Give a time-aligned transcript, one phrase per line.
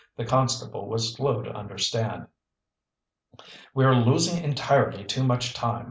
[0.17, 2.25] The constable was slow to understand.
[3.75, 5.79] "We're losing entirely too much time!"